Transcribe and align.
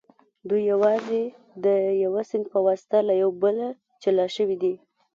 دوی 0.49 0.61
یوازې 0.73 1.21
د 1.65 1.67
یوه 2.03 2.21
سیند 2.29 2.45
په 2.53 2.59
واسطه 2.65 2.97
له 3.09 3.13
یو 3.21 3.29
بله 3.43 3.67
جلا 4.03 4.25
شوي 4.35 4.57
دي 4.63 4.73